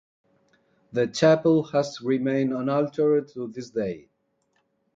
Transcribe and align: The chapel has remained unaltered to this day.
The 0.93 1.05
chapel 1.09 1.61
has 1.65 2.01
remained 2.01 2.53
unaltered 2.53 3.27
to 3.33 3.49
this 3.49 3.69
day. 3.69 4.09